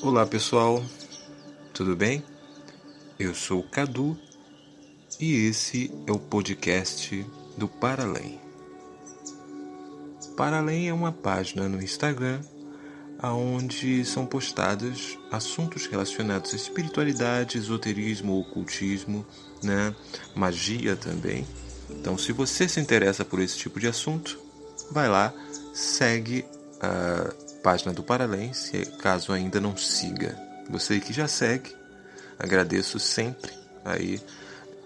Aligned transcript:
Olá 0.00 0.24
pessoal, 0.24 0.80
tudo 1.74 1.96
bem? 1.96 2.22
Eu 3.18 3.34
sou 3.34 3.58
o 3.58 3.68
Cadu 3.68 4.16
e 5.18 5.34
esse 5.48 5.90
é 6.06 6.12
o 6.12 6.20
podcast 6.20 7.26
do 7.56 7.66
Paralém. 7.66 8.40
Paralém 10.36 10.88
é 10.88 10.94
uma 10.94 11.10
página 11.10 11.68
no 11.68 11.82
Instagram 11.82 12.40
onde 13.20 14.04
são 14.04 14.24
postados 14.24 15.18
assuntos 15.32 15.86
relacionados 15.86 16.52
à 16.52 16.56
espiritualidade, 16.56 17.58
esoterismo, 17.58 18.38
ocultismo, 18.38 19.26
né? 19.64 19.92
magia 20.32 20.94
também. 20.94 21.44
Então, 21.90 22.16
se 22.16 22.30
você 22.30 22.68
se 22.68 22.78
interessa 22.78 23.24
por 23.24 23.40
esse 23.40 23.58
tipo 23.58 23.80
de 23.80 23.88
assunto, 23.88 24.38
vai 24.92 25.08
lá, 25.08 25.34
segue 25.74 26.44
a 26.80 27.47
página 27.68 27.92
do 27.92 28.02
Paralém, 28.02 28.54
se 28.54 28.86
caso 28.96 29.30
ainda 29.30 29.60
não 29.60 29.76
siga. 29.76 30.34
Você 30.70 31.00
que 31.00 31.12
já 31.12 31.28
segue, 31.28 31.76
agradeço 32.38 32.98
sempre 32.98 33.52
aí 33.84 34.22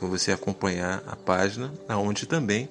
por 0.01 0.09
você 0.09 0.33
acompanhar 0.33 1.01
a 1.07 1.15
página, 1.15 1.73
aonde 1.89 2.27
também 2.27 2.69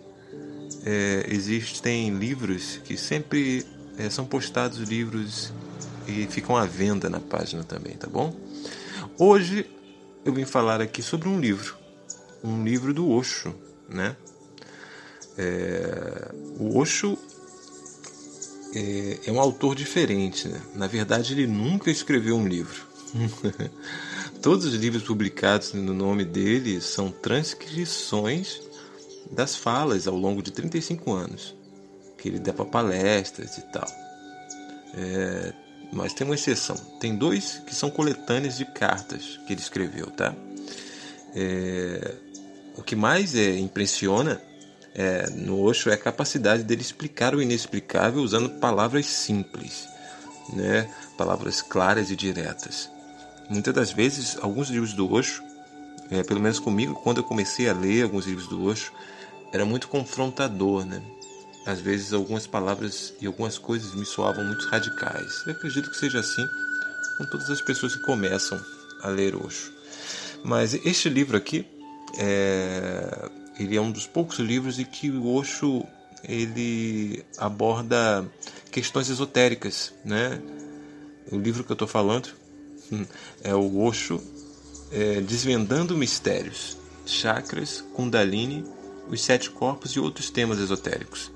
é, 0.86 1.26
existem 1.30 2.10
livros 2.10 2.82
que 2.84 2.98
sempre 2.98 3.66
é, 3.98 4.10
são 4.10 4.26
postados 4.26 4.80
livros 4.80 5.54
e 6.06 6.28
ficam 6.28 6.58
à 6.58 6.66
venda 6.66 7.10
na 7.10 7.22
página 7.22 7.64
também, 7.64 7.96
tá 7.96 8.10
bom? 8.10 8.36
Hoje 9.18 9.66
eu 10.26 10.34
vim 10.34 10.44
falar 10.44 10.82
aqui 10.82 11.02
sobre 11.02 11.30
um 11.30 11.40
livro, 11.40 11.78
um 12.44 12.66
livro 12.66 12.94
do 12.94 13.10
Osho, 13.10 13.56
né? 13.88 14.18
É, 15.38 16.32
o 16.60 16.78
Osho 16.78 17.18
é, 18.76 19.20
é, 19.26 19.32
um 19.32 19.40
autor 19.40 19.76
diferente, 19.76 20.48
né? 20.48 20.62
Na 20.76 20.88
verdade, 20.88 21.34
ele 21.34 21.48
nunca 21.48 21.92
escreveu 21.92 22.36
um 22.36 22.48
livro. 22.48 22.88
Todos 24.42 24.66
os 24.66 24.74
livros 24.74 25.04
publicados 25.04 25.74
no 25.74 25.94
nome 25.94 26.26
dele 26.26 26.82
são 26.82 27.12
transcrições 27.12 28.62
das 29.32 29.56
falas 29.56 30.08
ao 30.08 30.16
longo 30.16 30.42
de 30.42 30.52
35 30.52 31.14
anos 31.14 31.56
que 32.22 32.30
ele 32.30 32.40
dá 32.40 32.54
para 32.54 32.66
palestras 32.66 33.58
e 33.58 33.62
tal. 33.72 33.88
É, 34.94 35.54
mas 35.92 36.14
tem 36.14 36.26
uma 36.26 36.36
exceção. 36.36 36.76
Tem 37.00 37.16
dois 37.16 37.62
que 37.66 37.74
são 37.74 37.90
coletâneas 37.90 38.58
de 38.58 38.66
cartas 38.66 39.40
que 39.46 39.54
ele 39.54 39.62
escreveu, 39.62 40.08
tá? 40.12 40.34
É, 41.36 42.16
o 42.78 42.84
que 42.84 42.96
mais 42.96 43.36
é, 43.36 43.58
impressiona 43.58 44.42
é, 44.94 45.30
no 45.30 45.62
Osho 45.62 45.90
é 45.90 45.94
a 45.94 45.98
capacidade 45.98 46.64
dele 46.64 46.82
explicar 46.82 47.34
o 47.34 47.42
inexplicável 47.42 48.22
usando 48.22 48.50
palavras 48.60 49.06
simples, 49.06 49.88
né? 50.54 50.90
palavras 51.18 51.62
claras 51.62 52.12
e 52.12 52.16
diretas. 52.16 52.90
Muitas 53.50 53.74
das 53.74 53.92
vezes, 53.92 54.38
alguns 54.42 54.70
livros 54.70 54.94
do 54.94 55.12
Osho, 55.12 55.44
é, 56.10 56.24
pelo 56.24 56.40
menos 56.40 56.60
comigo, 56.60 56.96
quando 56.96 57.18
eu 57.18 57.24
comecei 57.24 57.70
a 57.70 57.74
ler 57.74 58.04
alguns 58.04 58.26
livros 58.26 58.48
do 58.48 58.64
Osho, 58.66 58.92
era 59.54 59.66
muito 59.66 59.88
confrontador, 59.88 60.86
né? 60.86 61.02
Às 61.66 61.80
vezes 61.80 62.12
algumas 62.12 62.48
palavras 62.48 63.14
e 63.22 63.28
algumas 63.28 63.58
coisas 63.58 63.94
me 63.94 64.06
soavam 64.06 64.44
muito 64.44 64.66
radicais. 64.68 65.44
Eu 65.46 65.54
acredito 65.54 65.90
que 65.90 65.98
seja 65.98 66.20
assim 66.20 66.46
com 67.18 67.26
todas 67.26 67.50
as 67.50 67.62
pessoas 67.62 67.96
que 67.96 68.02
começam 68.02 68.60
a 69.02 69.10
ler 69.10 69.36
Osho. 69.36 69.72
Mas 70.44 70.74
este 70.74 71.08
livro 71.08 71.38
aqui, 71.38 71.68
é, 72.18 73.30
ele 73.64 73.76
é 73.76 73.82
um 73.82 73.92
dos 73.92 74.08
poucos 74.08 74.40
livros 74.40 74.80
em 74.80 74.86
que 74.86 75.10
o 75.10 75.34
Osho 75.34 75.86
ele 76.24 77.24
aborda 77.38 78.30
questões 78.72 79.10
esotéricas, 79.10 79.94
né? 80.06 80.42
O 81.32 81.38
livro 81.38 81.64
que 81.64 81.72
eu 81.72 81.76
estou 81.76 81.88
falando 81.88 82.30
hum, 82.92 83.06
é 83.44 83.56
o 83.56 83.80
Osho 83.80 84.22
é, 84.92 85.22
Desvendando 85.22 85.98
Mistérios, 85.98 86.78
Chakras, 87.06 87.82
Kundalini, 87.94 88.66
os 89.10 89.22
Sete 89.22 89.50
Corpos 89.50 89.92
e 89.92 90.00
outros 90.00 90.30
temas 90.30 90.60
esotéricos. 90.60 91.32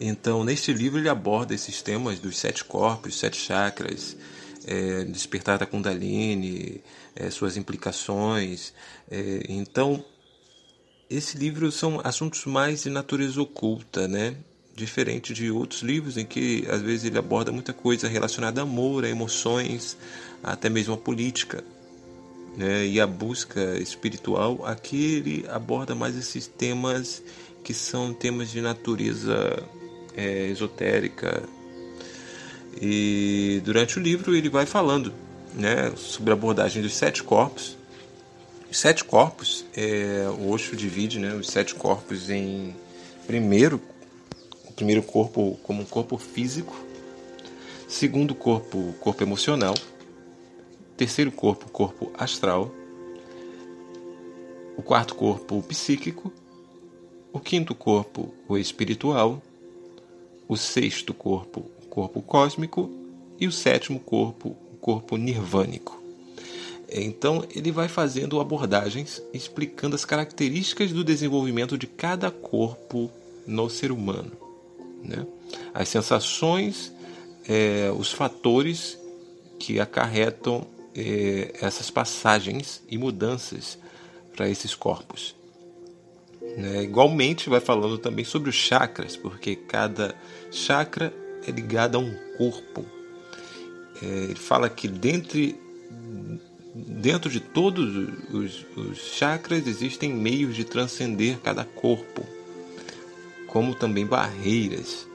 Então, 0.00 0.44
neste 0.44 0.72
livro, 0.72 0.98
ele 0.98 1.08
aborda 1.08 1.54
esses 1.54 1.82
temas 1.82 2.20
dos 2.20 2.38
sete 2.38 2.64
corpos, 2.64 3.18
sete 3.18 3.36
chakras, 3.36 4.16
é, 4.64 5.04
despertar 5.04 5.58
da 5.58 5.66
Kundalini, 5.66 6.80
é, 7.16 7.30
suas 7.30 7.56
implicações. 7.56 8.72
É, 9.10 9.42
então, 9.48 10.04
esse 11.10 11.38
livro 11.38 11.72
são 11.72 12.00
assuntos 12.04 12.44
mais 12.44 12.82
de 12.82 12.90
natureza 12.90 13.40
oculta, 13.40 14.06
né? 14.06 14.36
Diferente 14.74 15.32
de 15.32 15.50
outros 15.50 15.80
livros 15.80 16.16
em 16.16 16.24
que 16.24 16.66
às 16.70 16.82
vezes 16.82 17.04
ele 17.04 17.18
aborda 17.18 17.50
muita 17.50 17.72
coisa 17.72 18.06
relacionada 18.06 18.60
a 18.60 18.64
amor, 18.64 19.04
a 19.04 19.08
emoções, 19.08 19.96
até 20.42 20.68
mesmo 20.68 20.94
a 20.94 20.98
política. 20.98 21.64
Né? 22.56 22.86
E 22.86 23.00
a 23.00 23.06
busca 23.06 23.78
espiritual, 23.78 24.66
aqui 24.66 25.14
ele 25.14 25.46
aborda 25.48 25.94
mais 25.94 26.16
esses 26.16 26.46
temas 26.46 27.22
que 27.64 27.72
são 27.72 28.12
temas 28.12 28.50
de 28.50 28.60
natureza 28.60 29.62
é, 30.14 30.48
esotérica. 30.48 31.42
E 32.80 33.62
durante 33.64 33.98
o 33.98 34.02
livro 34.02 34.36
ele 34.36 34.48
vai 34.48 34.66
falando 34.66 35.12
né, 35.54 35.90
sobre 35.96 36.30
a 36.30 36.34
abordagem 36.34 36.82
dos 36.82 36.94
sete 36.94 37.22
corpos. 37.22 37.77
Os 38.70 38.78
sete 38.78 39.02
corpos, 39.02 39.64
é, 39.74 40.28
o 40.38 40.50
Osho 40.50 40.76
divide 40.76 41.18
né, 41.18 41.34
os 41.34 41.46
sete 41.46 41.74
corpos 41.74 42.28
em 42.28 42.74
primeiro, 43.26 43.80
o 44.68 44.72
primeiro 44.72 45.02
corpo 45.02 45.58
como 45.62 45.82
um 45.82 45.86
corpo 45.86 46.18
físico, 46.18 46.78
segundo 47.88 48.34
corpo, 48.34 48.94
corpo 49.00 49.22
emocional, 49.22 49.74
terceiro 50.98 51.32
corpo, 51.32 51.70
corpo 51.70 52.12
astral, 52.18 52.70
o 54.76 54.82
quarto 54.82 55.14
corpo, 55.14 55.62
psíquico, 55.62 56.30
o 57.32 57.40
quinto 57.40 57.74
corpo, 57.74 58.34
o 58.46 58.58
espiritual, 58.58 59.42
o 60.46 60.56
sexto 60.56 61.14
corpo, 61.14 61.70
o 61.82 61.86
corpo 61.86 62.20
cósmico, 62.20 62.90
e 63.40 63.46
o 63.46 63.52
sétimo 63.52 63.98
corpo, 63.98 64.56
o 64.72 64.76
corpo 64.76 65.16
nirvânico. 65.16 65.97
Então, 66.90 67.44
ele 67.54 67.70
vai 67.70 67.86
fazendo 67.86 68.40
abordagens 68.40 69.22
explicando 69.32 69.94
as 69.94 70.04
características 70.04 70.90
do 70.90 71.04
desenvolvimento 71.04 71.76
de 71.76 71.86
cada 71.86 72.30
corpo 72.30 73.10
no 73.46 73.68
ser 73.68 73.92
humano. 73.92 74.32
Né? 75.02 75.26
As 75.74 75.88
sensações, 75.88 76.92
é, 77.46 77.90
os 77.96 78.10
fatores 78.10 78.98
que 79.58 79.78
acarretam 79.78 80.66
é, 80.94 81.52
essas 81.60 81.90
passagens 81.90 82.82
e 82.88 82.96
mudanças 82.96 83.78
para 84.34 84.48
esses 84.48 84.74
corpos. 84.74 85.34
Né? 86.56 86.84
Igualmente, 86.84 87.48
vai 87.48 87.60
falando 87.60 87.98
também 87.98 88.24
sobre 88.24 88.48
os 88.48 88.56
chakras, 88.56 89.16
porque 89.16 89.56
cada 89.56 90.14
chakra 90.50 91.12
é 91.46 91.50
ligado 91.50 91.96
a 91.96 91.98
um 91.98 92.14
corpo. 92.36 92.84
É, 94.02 94.06
ele 94.06 94.34
fala 94.34 94.68
que 94.68 94.88
dentro, 94.88 95.38
dentro 96.98 97.30
de 97.30 97.40
todos 97.40 98.08
os, 98.30 98.66
os 98.76 98.98
chakras 98.98 99.66
existem 99.66 100.12
meios 100.12 100.56
de 100.56 100.64
transcender 100.64 101.38
cada 101.38 101.64
corpo, 101.64 102.26
como 103.46 103.74
também 103.74 104.04
barreiras. 104.04 105.06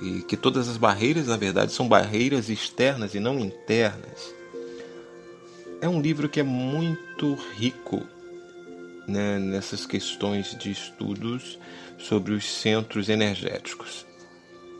E 0.00 0.22
que 0.22 0.36
todas 0.36 0.68
as 0.68 0.76
barreiras, 0.76 1.26
na 1.26 1.36
verdade, 1.36 1.72
são 1.72 1.86
barreiras 1.86 2.48
externas 2.48 3.14
e 3.14 3.20
não 3.20 3.38
internas. 3.40 4.32
É 5.80 5.88
um 5.88 6.00
livro 6.00 6.28
que 6.28 6.40
é 6.40 6.44
muito 6.44 7.34
rico 7.56 8.02
né, 9.06 9.38
nessas 9.38 9.84
questões 9.84 10.56
de 10.56 10.70
estudos 10.70 11.58
sobre 11.98 12.32
os 12.32 12.44
centros 12.44 13.08
energéticos. 13.08 14.06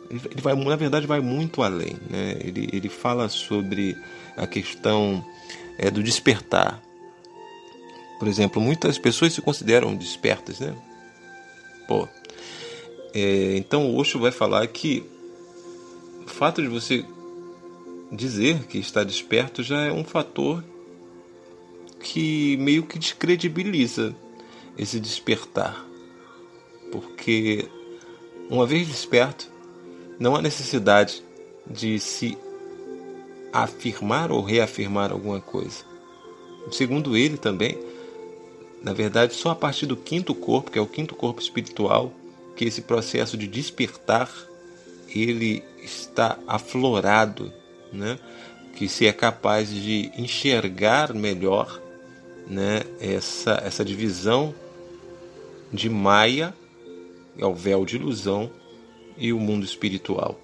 Ele 0.09 0.41
vai, 0.41 0.55
na 0.55 0.77
verdade, 0.77 1.07
vai 1.07 1.21
muito 1.21 1.63
além. 1.63 1.97
Né? 2.09 2.37
Ele, 2.41 2.69
ele 2.73 2.89
fala 2.89 3.29
sobre 3.29 3.97
a 4.37 4.47
questão 4.47 5.25
é, 5.79 5.91
do 5.91 6.03
despertar. 6.03 6.83
Por 8.19 8.29
exemplo, 8.29 8.61
muitas 8.61 8.99
pessoas 8.99 9.33
se 9.33 9.41
consideram 9.41 9.95
despertas, 9.95 10.61
né? 10.61 10.77
Pô. 11.89 12.07
É, 13.15 13.57
então 13.57 13.91
o 13.91 13.97
Osho 13.97 14.19
vai 14.19 14.31
falar 14.31 14.67
que 14.69 15.05
o 16.25 16.29
fato 16.29 16.63
de 16.63 16.69
você 16.69 17.05
dizer 18.13 18.67
que 18.67 18.79
está 18.79 19.03
desperto 19.03 19.63
já 19.63 19.83
é 19.87 19.93
um 19.93 20.05
fator 20.05 20.63
que 22.01 22.57
meio 22.59 22.85
que 22.85 22.99
descredibiliza 22.99 24.15
esse 24.77 25.01
despertar. 25.01 25.85
Porque 26.91 27.69
uma 28.49 28.67
vez 28.67 28.87
desperto, 28.89 29.51
não 30.19 30.35
há 30.35 30.43
necessidade 30.43 31.23
de 31.67 31.99
se 31.99 32.37
afirmar 33.53 34.31
ou 34.31 34.43
reafirmar 34.43 35.13
alguma 35.13 35.41
coisa. 35.41 35.85
Segundo 36.71 37.17
ele 37.17 37.37
também, 37.37 37.79
na 38.83 38.93
verdade, 38.93 39.35
só 39.35 39.51
a 39.51 39.55
partir 39.55 39.87
do 39.87 39.97
quinto 39.97 40.35
corpo, 40.35 40.71
que 40.71 40.79
é 40.79 40.83
o 40.83 40.87
quinto 40.87 41.15
corpo 41.15 41.41
espiritual, 41.41 42.13
que 42.57 42.65
esse 42.65 42.83
processo 42.83 43.37
de 43.37 43.47
despertar 43.47 44.31
ele 45.09 45.63
está 45.83 46.39
aflorado, 46.47 47.53
né? 47.93 48.19
que 48.77 48.89
se 48.89 49.07
é 49.07 49.13
capaz 49.13 49.69
de 49.69 50.11
enxergar 50.17 51.13
melhor 51.13 51.81
né, 52.47 52.83
essa, 53.01 53.61
essa 53.65 53.85
divisão 53.85 54.55
de 55.73 55.89
Maia, 55.89 56.55
é 57.37 57.45
o 57.45 57.55
véu 57.55 57.85
de 57.85 57.97
ilusão, 57.97 58.51
e 59.21 59.33
o 59.35 59.39
mundo 59.39 59.65
espiritual. 59.65 60.41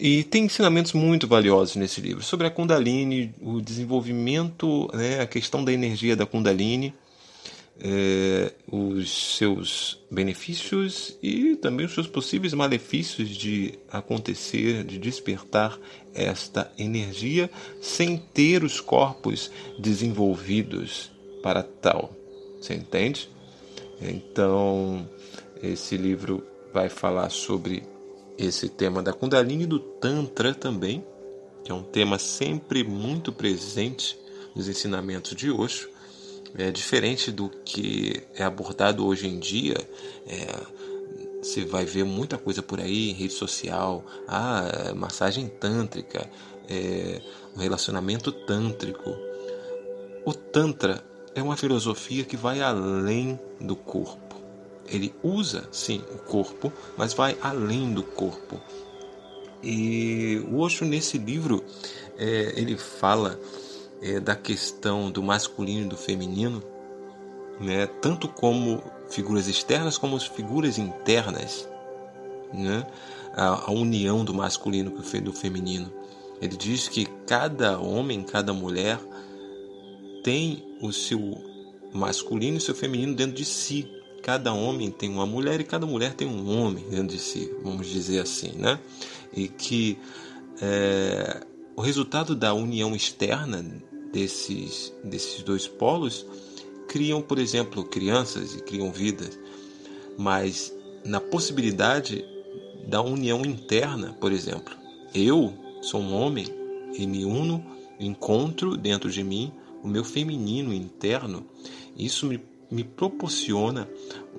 E 0.00 0.22
tem 0.22 0.44
ensinamentos 0.44 0.92
muito 0.92 1.26
valiosos 1.26 1.74
nesse 1.74 2.00
livro 2.00 2.22
sobre 2.22 2.46
a 2.46 2.50
Kundalini, 2.50 3.34
o 3.40 3.60
desenvolvimento, 3.60 4.88
né, 4.94 5.20
a 5.20 5.26
questão 5.26 5.64
da 5.64 5.72
energia 5.72 6.14
da 6.14 6.24
Kundalini, 6.24 6.94
é, 7.80 8.52
os 8.70 9.36
seus 9.36 10.00
benefícios 10.08 11.16
e 11.20 11.56
também 11.56 11.86
os 11.86 11.94
seus 11.94 12.06
possíveis 12.06 12.54
malefícios 12.54 13.28
de 13.28 13.76
acontecer, 13.90 14.84
de 14.84 14.98
despertar 14.98 15.76
esta 16.14 16.70
energia 16.78 17.50
sem 17.80 18.16
ter 18.16 18.62
os 18.62 18.80
corpos 18.80 19.50
desenvolvidos 19.80 21.10
para 21.42 21.62
tal. 21.62 22.12
Você 22.60 22.74
entende? 22.74 23.28
Então, 24.00 25.08
esse 25.60 25.96
livro 25.96 26.44
vai 26.72 26.88
falar 26.88 27.30
sobre 27.30 27.82
esse 28.38 28.68
tema 28.68 29.02
da 29.02 29.12
Kundalini 29.12 29.64
e 29.64 29.66
do 29.66 29.80
Tantra 29.80 30.54
também, 30.54 31.04
que 31.64 31.72
é 31.72 31.74
um 31.74 31.82
tema 31.82 32.18
sempre 32.18 32.84
muito 32.84 33.32
presente 33.32 34.16
nos 34.54 34.68
ensinamentos 34.68 35.34
de 35.34 35.50
Osho. 35.50 35.88
É 36.56 36.70
diferente 36.70 37.32
do 37.32 37.50
que 37.50 38.22
é 38.34 38.44
abordado 38.44 39.04
hoje 39.04 39.26
em 39.26 39.38
dia. 39.38 39.76
É, 40.26 40.46
você 41.42 41.64
vai 41.64 41.84
ver 41.84 42.04
muita 42.04 42.38
coisa 42.38 42.62
por 42.62 42.80
aí 42.80 43.10
em 43.10 43.12
rede 43.12 43.34
social, 43.34 44.04
ah, 44.26 44.92
massagem 44.94 45.48
tântrica, 45.48 46.30
é, 46.68 47.20
um 47.56 47.60
relacionamento 47.60 48.30
tântrico. 48.30 49.14
O 50.24 50.32
Tantra 50.32 51.04
é 51.34 51.42
uma 51.42 51.56
filosofia 51.56 52.24
que 52.24 52.36
vai 52.36 52.60
além 52.60 53.38
do 53.60 53.74
corpo 53.76 54.27
ele 54.90 55.14
usa 55.22 55.68
sim 55.70 56.02
o 56.12 56.18
corpo, 56.18 56.72
mas 56.96 57.12
vai 57.12 57.36
além 57.40 57.92
do 57.92 58.02
corpo. 58.02 58.60
E 59.62 60.42
o 60.50 60.58
Osho 60.58 60.84
nesse 60.84 61.18
livro 61.18 61.64
é, 62.16 62.52
ele 62.56 62.76
fala 62.76 63.38
é, 64.00 64.20
da 64.20 64.36
questão 64.36 65.10
do 65.10 65.22
masculino 65.22 65.86
e 65.86 65.88
do 65.88 65.96
feminino, 65.96 66.62
né, 67.60 67.86
tanto 67.86 68.28
como 68.28 68.82
figuras 69.10 69.48
externas 69.48 69.98
como 69.98 70.16
as 70.16 70.24
figuras 70.24 70.78
internas, 70.78 71.68
né, 72.52 72.86
a, 73.34 73.68
a 73.68 73.70
união 73.72 74.24
do 74.24 74.32
masculino 74.32 74.92
e 75.12 75.20
do 75.20 75.32
feminino. 75.32 75.92
Ele 76.40 76.56
diz 76.56 76.86
que 76.86 77.06
cada 77.26 77.78
homem, 77.78 78.22
cada 78.22 78.52
mulher 78.52 79.00
tem 80.22 80.64
o 80.80 80.92
seu 80.92 81.36
masculino 81.92 82.56
e 82.56 82.58
o 82.58 82.60
seu 82.60 82.74
feminino 82.74 83.14
dentro 83.14 83.34
de 83.34 83.44
si, 83.44 83.88
cada 84.22 84.52
homem 84.52 84.90
tem 84.90 85.08
uma 85.08 85.26
mulher 85.26 85.60
e 85.60 85.64
cada 85.64 85.86
mulher 85.86 86.14
tem 86.14 86.26
um 86.28 86.58
homem 86.58 86.84
dentro 86.88 87.16
de 87.16 87.18
si, 87.18 87.50
vamos 87.62 87.86
dizer 87.86 88.20
assim, 88.20 88.52
né? 88.52 88.78
E 89.34 89.48
que 89.48 89.98
é, 90.60 91.46
o 91.76 91.80
resultado 91.80 92.34
da 92.34 92.52
união 92.52 92.94
externa 92.94 93.64
desses, 94.12 94.92
desses 95.04 95.42
dois 95.42 95.66
polos 95.66 96.26
criam, 96.88 97.20
por 97.22 97.38
exemplo, 97.38 97.84
crianças 97.84 98.54
e 98.54 98.62
criam 98.62 98.90
vidas, 98.90 99.38
mas 100.16 100.74
na 101.04 101.20
possibilidade 101.20 102.24
da 102.86 103.02
união 103.02 103.44
interna, 103.44 104.16
por 104.20 104.32
exemplo, 104.32 104.74
eu 105.14 105.52
sou 105.82 106.00
um 106.00 106.14
homem 106.14 106.46
e 106.94 107.06
me 107.06 107.24
uno, 107.24 107.64
encontro 108.00 108.76
dentro 108.76 109.10
de 109.10 109.22
mim 109.22 109.52
o 109.82 109.88
meu 109.88 110.02
feminino 110.02 110.72
interno, 110.72 111.46
isso 111.96 112.26
me 112.26 112.40
me 112.70 112.84
proporciona 112.84 113.88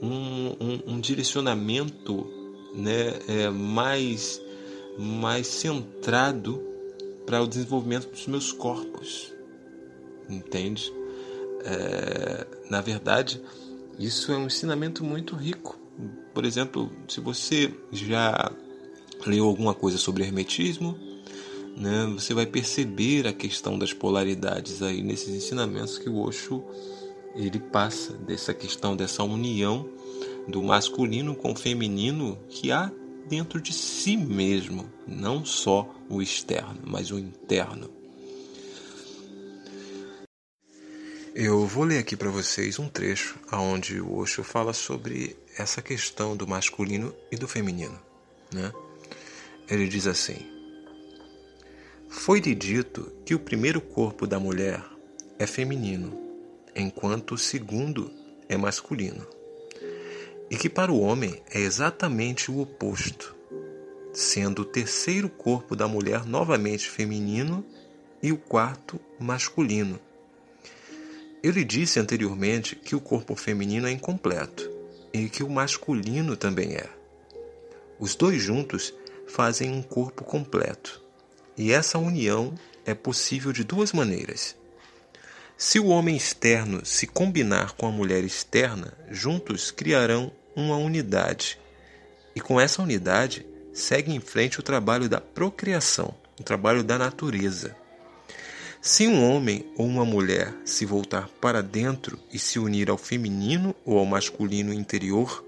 um, 0.01 0.55
um, 0.59 0.93
um 0.93 0.99
direcionamento 0.99 2.27
né, 2.73 3.13
é, 3.27 3.49
mais, 3.49 4.41
mais 4.97 5.47
centrado 5.47 6.63
para 7.25 7.41
o 7.41 7.47
desenvolvimento 7.47 8.09
dos 8.09 8.27
meus 8.27 8.51
corpos. 8.51 9.33
Entende? 10.29 10.93
É, 11.63 12.47
na 12.69 12.81
verdade, 12.81 13.41
isso 13.97 14.31
é 14.31 14.37
um 14.37 14.45
ensinamento 14.45 15.03
muito 15.03 15.35
rico. 15.35 15.77
Por 16.33 16.45
exemplo, 16.45 16.91
se 17.07 17.19
você 17.19 17.73
já 17.91 18.51
leu 19.25 19.45
alguma 19.45 19.73
coisa 19.73 19.97
sobre 19.97 20.23
hermetismo, 20.23 20.97
né, 21.75 22.05
você 22.13 22.33
vai 22.33 22.45
perceber 22.45 23.27
a 23.27 23.33
questão 23.33 23.77
das 23.77 23.93
polaridades 23.93 24.81
aí 24.81 25.01
nesses 25.01 25.29
ensinamentos 25.29 25.97
que 25.97 26.09
o 26.09 26.19
Osho 26.19 26.63
ele 27.35 27.59
passa 27.59 28.13
dessa 28.13 28.53
questão 28.53 28.95
dessa 28.95 29.23
união 29.23 29.89
do 30.47 30.61
masculino 30.63 31.35
com 31.35 31.51
o 31.51 31.55
feminino 31.55 32.37
que 32.49 32.71
há 32.71 32.91
dentro 33.27 33.61
de 33.61 33.71
si 33.71 34.17
mesmo, 34.17 34.91
não 35.07 35.45
só 35.45 35.87
o 36.09 36.21
externo, 36.21 36.79
mas 36.83 37.11
o 37.11 37.19
interno. 37.19 37.89
Eu 41.35 41.65
vou 41.67 41.83
ler 41.83 41.99
aqui 41.99 42.17
para 42.17 42.31
vocês 42.31 42.79
um 42.79 42.89
trecho 42.89 43.39
onde 43.53 44.01
o 44.01 44.17
Osho 44.17 44.43
fala 44.43 44.73
sobre 44.73 45.37
essa 45.57 45.81
questão 45.81 46.35
do 46.35 46.47
masculino 46.47 47.13
e 47.31 47.37
do 47.37 47.47
feminino. 47.47 47.97
Né? 48.51 48.73
Ele 49.69 49.87
diz 49.87 50.07
assim: 50.07 50.37
Foi-lhe 52.09 52.55
dito 52.55 53.13
que 53.23 53.35
o 53.35 53.39
primeiro 53.39 53.79
corpo 53.79 54.25
da 54.25 54.39
mulher 54.39 54.83
é 55.37 55.45
feminino 55.45 56.28
enquanto 56.75 57.33
o 57.33 57.37
segundo 57.37 58.11
é 58.47 58.57
masculino. 58.57 59.25
E 60.49 60.57
que 60.57 60.69
para 60.69 60.91
o 60.91 60.99
homem 60.99 61.41
é 61.51 61.59
exatamente 61.59 62.49
o 62.49 62.59
oposto, 62.59 63.35
sendo 64.13 64.63
o 64.63 64.65
terceiro 64.65 65.29
corpo 65.29 65.75
da 65.75 65.87
mulher 65.87 66.25
novamente 66.25 66.89
feminino 66.89 67.63
e 68.21 68.31
o 68.31 68.37
quarto 68.37 68.99
masculino. 69.19 69.99
Eu 71.41 71.51
lhe 71.51 71.63
disse 71.63 71.99
anteriormente 71.99 72.75
que 72.75 72.95
o 72.95 73.01
corpo 73.01 73.35
feminino 73.35 73.87
é 73.87 73.91
incompleto 73.91 74.69
e 75.13 75.29
que 75.29 75.43
o 75.43 75.49
masculino 75.49 76.35
também 76.35 76.73
é. 76.75 76.89
Os 77.99 78.15
dois 78.15 78.41
juntos 78.41 78.93
fazem 79.27 79.71
um 79.71 79.81
corpo 79.81 80.23
completo, 80.23 81.03
e 81.55 81.71
essa 81.71 81.99
união 81.99 82.53
é 82.85 82.93
possível 82.93 83.53
de 83.53 83.63
duas 83.63 83.93
maneiras 83.93 84.58
se 85.59 85.77
o 85.77 85.87
homem 85.87 86.15
externo 86.15 86.85
se 86.85 87.05
combinar 87.05 87.73
com 87.73 87.85
a 87.85 87.91
mulher 87.91 88.23
externa, 88.23 88.93
juntos 89.11 89.71
criarão 89.71 90.31
uma 90.55 90.77
unidade. 90.77 91.59
E 92.33 92.39
com 92.39 92.61
essa 92.61 92.81
unidade, 92.81 93.45
segue 93.73 94.13
em 94.15 94.21
frente 94.21 94.61
o 94.61 94.63
trabalho 94.63 95.09
da 95.09 95.19
procriação, 95.19 96.15
o 96.39 96.43
trabalho 96.43 96.81
da 96.81 96.97
natureza. 96.97 97.75
Se 98.81 99.05
um 99.05 99.21
homem 99.29 99.69
ou 99.75 99.85
uma 99.85 100.05
mulher 100.05 100.55
se 100.63 100.85
voltar 100.85 101.27
para 101.41 101.61
dentro 101.61 102.17
e 102.31 102.39
se 102.39 102.57
unir 102.57 102.89
ao 102.89 102.97
feminino 102.97 103.75
ou 103.83 103.99
ao 103.99 104.05
masculino 104.05 104.73
interior, 104.73 105.43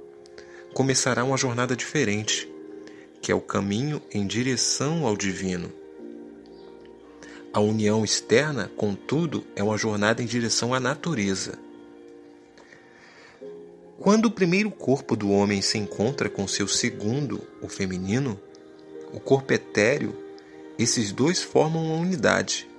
começará 0.73 1.23
uma 1.23 1.37
jornada 1.37 1.73
diferente, 1.73 2.51
que 3.21 3.31
é 3.31 3.35
o 3.35 3.39
caminho 3.39 4.01
em 4.11 4.27
direção 4.27 5.07
ao 5.07 5.15
divino. 5.15 5.71
A 7.53 7.59
união 7.59 8.05
externa, 8.05 8.71
contudo, 8.77 9.43
é 9.57 9.61
uma 9.61 9.77
jornada 9.77 10.23
em 10.23 10.25
direção 10.25 10.73
à 10.73 10.79
natureza. 10.79 11.59
Quando 13.99 14.27
o 14.27 14.31
primeiro 14.31 14.71
corpo 14.71 15.17
do 15.17 15.29
homem 15.29 15.61
se 15.61 15.77
encontra 15.77 16.29
com 16.29 16.47
seu 16.47 16.65
segundo, 16.65 17.41
o 17.61 17.67
feminino, 17.67 18.39
o 19.13 19.19
corpo 19.19 19.51
etéreo, 19.51 20.15
esses 20.79 21.11
dois 21.11 21.43
formam 21.43 21.83
uma 21.83 21.97
unidade. 21.97 22.69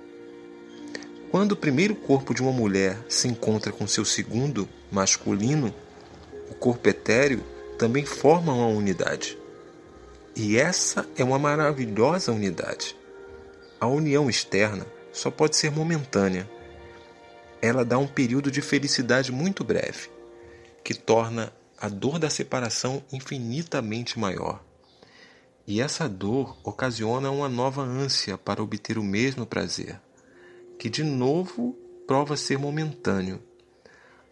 Quando 1.29 1.51
o 1.51 1.57
primeiro 1.57 1.93
corpo 1.93 2.33
de 2.33 2.41
uma 2.41 2.51
mulher 2.51 2.97
se 3.07 3.27
encontra 3.27 3.71
com 3.71 3.85
seu 3.85 4.03
segundo, 4.03 4.67
masculino, 4.91 5.71
o 6.49 6.55
corpo 6.55 6.89
etéreo 6.89 7.43
também 7.77 8.05
forma 8.05 8.51
uma 8.51 8.67
unidade. 8.67 9.37
E 10.35 10.57
essa 10.57 11.07
é 11.15 11.23
uma 11.23 11.37
maravilhosa 11.37 12.31
unidade. 12.31 12.95
A 13.83 13.85
união 13.85 14.29
externa 14.29 14.87
só 15.11 15.29
pode 15.29 15.57
ser 15.57 15.69
momentânea. 15.69 16.49
Ela 17.61 17.83
dá 17.83 17.97
um 17.97 18.07
período 18.07 18.49
de 18.49 18.61
felicidade 18.61 19.29
muito 19.29 19.61
breve, 19.61 20.09
que 20.85 20.93
torna 20.93 21.51
a 21.77 21.89
dor 21.89 22.17
da 22.17 22.29
separação 22.29 23.03
infinitamente 23.11 24.17
maior. 24.17 24.63
E 25.67 25.81
essa 25.81 26.07
dor 26.07 26.57
ocasiona 26.63 27.29
uma 27.29 27.49
nova 27.49 27.81
ânsia 27.81 28.37
para 28.37 28.63
obter 28.63 28.97
o 28.97 29.03
mesmo 29.03 29.45
prazer, 29.45 29.99
que 30.79 30.89
de 30.89 31.03
novo 31.03 31.77
prova 32.07 32.37
ser 32.37 32.57
momentâneo, 32.57 33.43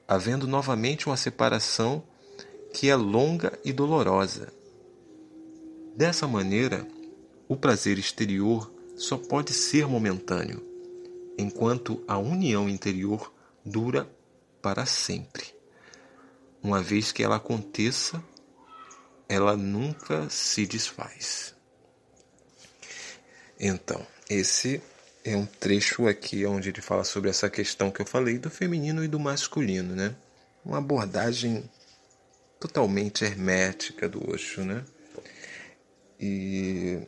havendo 0.07 0.47
novamente 0.47 1.07
uma 1.07 1.17
separação 1.17 2.01
que 2.73 2.89
é 2.89 2.95
longa 2.95 3.59
e 3.65 3.73
dolorosa. 3.73 4.47
Dessa 5.93 6.25
maneira, 6.25 6.87
o 7.49 7.57
prazer 7.57 7.99
exterior 7.99 8.71
só 9.01 9.17
pode 9.17 9.51
ser 9.51 9.87
momentâneo, 9.87 10.63
enquanto 11.35 12.03
a 12.07 12.19
união 12.19 12.69
interior 12.69 13.33
dura 13.65 14.07
para 14.61 14.85
sempre. 14.85 15.55
Uma 16.61 16.83
vez 16.83 17.11
que 17.11 17.23
ela 17.23 17.37
aconteça, 17.37 18.23
ela 19.27 19.57
nunca 19.57 20.29
se 20.29 20.67
desfaz. 20.67 21.55
Então, 23.59 24.05
esse 24.29 24.81
é 25.23 25.35
um 25.35 25.47
trecho 25.47 26.07
aqui 26.07 26.45
onde 26.45 26.69
ele 26.69 26.81
fala 26.81 27.03
sobre 27.03 27.31
essa 27.31 27.49
questão 27.49 27.89
que 27.89 28.01
eu 28.01 28.05
falei 28.05 28.37
do 28.37 28.51
feminino 28.51 29.03
e 29.03 29.07
do 29.07 29.19
masculino, 29.19 29.95
né? 29.95 30.15
Uma 30.63 30.77
abordagem 30.77 31.67
totalmente 32.59 33.25
hermética 33.25 34.07
do 34.07 34.31
Osho, 34.31 34.63
né? 34.63 34.85
E 36.19 37.01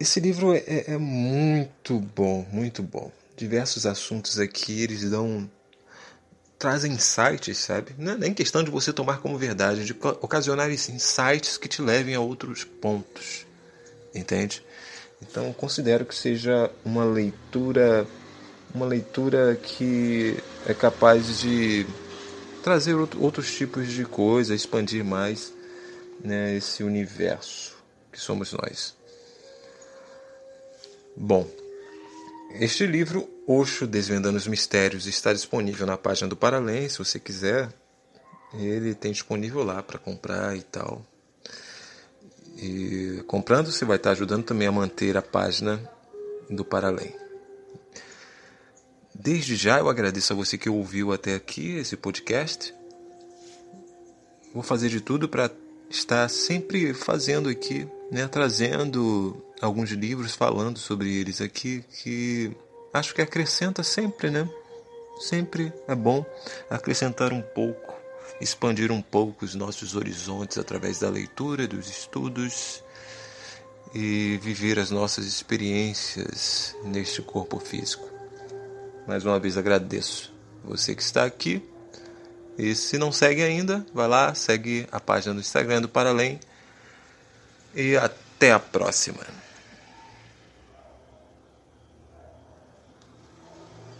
esse 0.00 0.18
livro 0.18 0.54
é, 0.54 0.84
é 0.86 0.96
muito 0.96 2.00
bom, 2.00 2.46
muito 2.50 2.82
bom. 2.82 3.12
Diversos 3.36 3.84
assuntos 3.84 4.38
aqui 4.38 4.82
eles 4.82 5.08
dão 5.10 5.48
trazem 6.58 6.92
insights, 6.92 7.56
sabe? 7.58 7.94
Não 7.98 8.12
é 8.12 8.16
nem 8.16 8.34
questão 8.34 8.62
de 8.62 8.70
você 8.70 8.92
tomar 8.92 9.18
como 9.18 9.38
verdade, 9.38 9.84
de 9.84 9.92
ocasionar 10.20 10.70
insights 10.70 11.56
que 11.56 11.68
te 11.68 11.80
levem 11.80 12.14
a 12.14 12.20
outros 12.20 12.64
pontos, 12.64 13.46
entende? 14.14 14.62
Então 15.22 15.52
considero 15.52 16.04
que 16.04 16.14
seja 16.14 16.70
uma 16.84 17.04
leitura 17.04 18.06
uma 18.74 18.86
leitura 18.86 19.56
que 19.56 20.36
é 20.66 20.72
capaz 20.72 21.40
de 21.40 21.86
trazer 22.62 22.94
outros 22.94 23.52
tipos 23.52 23.88
de 23.88 24.04
coisa, 24.04 24.54
expandir 24.54 25.04
mais 25.04 25.52
né, 26.22 26.56
esse 26.56 26.82
universo 26.82 27.76
que 28.12 28.20
somos 28.20 28.52
nós. 28.52 28.99
Bom, 31.16 31.48
este 32.54 32.86
livro, 32.86 33.28
Oxo 33.46 33.86
Desvendando 33.86 34.38
os 34.38 34.46
Mistérios, 34.46 35.06
está 35.06 35.32
disponível 35.32 35.86
na 35.86 35.96
página 35.96 36.28
do 36.28 36.36
Paralém, 36.36 36.88
se 36.88 36.98
você 36.98 37.18
quiser. 37.18 37.72
Ele 38.54 38.94
tem 38.94 39.12
disponível 39.12 39.62
lá 39.62 39.82
para 39.82 39.98
comprar 39.98 40.56
e 40.56 40.62
tal. 40.62 41.04
E 42.56 43.22
comprando, 43.26 43.70
você 43.70 43.84
vai 43.84 43.96
estar 43.96 44.10
ajudando 44.10 44.44
também 44.44 44.68
a 44.68 44.72
manter 44.72 45.16
a 45.16 45.22
página 45.22 45.80
do 46.48 46.64
Paralém. 46.64 47.14
Desde 49.14 49.56
já 49.56 49.78
eu 49.78 49.88
agradeço 49.88 50.32
a 50.32 50.36
você 50.36 50.56
que 50.56 50.70
ouviu 50.70 51.12
até 51.12 51.34
aqui 51.34 51.76
esse 51.76 51.96
podcast. 51.96 52.74
Vou 54.52 54.62
fazer 54.62 54.88
de 54.88 55.00
tudo 55.00 55.28
para 55.28 55.50
estar 55.88 56.28
sempre 56.28 56.94
fazendo 56.94 57.48
aqui, 57.48 57.86
né, 58.10 58.26
trazendo 58.26 59.44
alguns 59.60 59.90
livros 59.90 60.34
falando 60.34 60.78
sobre 60.78 61.14
eles 61.14 61.40
aqui 61.40 61.84
que 62.02 62.56
acho 62.92 63.14
que 63.14 63.22
acrescenta 63.22 63.82
sempre, 63.82 64.30
né? 64.30 64.48
Sempre 65.20 65.72
é 65.86 65.94
bom 65.94 66.24
acrescentar 66.70 67.32
um 67.32 67.42
pouco 67.42 68.00
expandir 68.40 68.90
um 68.90 69.02
pouco 69.02 69.44
os 69.44 69.54
nossos 69.54 69.94
horizontes 69.94 70.56
através 70.56 71.00
da 71.00 71.10
leitura, 71.10 71.68
dos 71.68 71.88
estudos 71.88 72.82
e 73.94 74.38
viver 74.42 74.78
as 74.78 74.90
nossas 74.90 75.26
experiências 75.26 76.74
neste 76.84 77.20
corpo 77.20 77.58
físico. 77.58 78.08
Mais 79.06 79.24
uma 79.24 79.38
vez 79.38 79.58
agradeço 79.58 80.32
você 80.64 80.94
que 80.94 81.02
está 81.02 81.24
aqui. 81.24 81.62
E 82.56 82.74
se 82.74 82.98
não 82.98 83.10
segue 83.12 83.42
ainda, 83.42 83.84
vai 83.92 84.08
lá, 84.08 84.34
segue 84.34 84.86
a 84.90 85.00
página 85.00 85.34
do 85.34 85.40
Instagram 85.40 85.82
do 85.82 85.88
Paralém. 85.88 86.38
E 87.74 87.96
até 87.96 88.52
a 88.52 88.58
próxima. 88.58 89.24